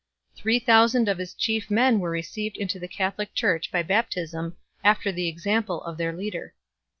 [0.35, 5.11] Three thousand of his chief men were received into the Catholic Church by baptism after
[5.11, 6.55] the example of their leader.